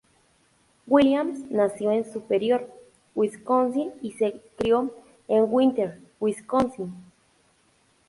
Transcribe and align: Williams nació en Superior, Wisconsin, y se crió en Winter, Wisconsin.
Williams 0.87 1.41
nació 1.51 1.91
en 1.91 2.11
Superior, 2.11 2.67
Wisconsin, 3.13 3.91
y 4.01 4.13
se 4.13 4.41
crió 4.57 4.91
en 5.27 5.45
Winter, 5.47 5.99
Wisconsin. 6.19 6.91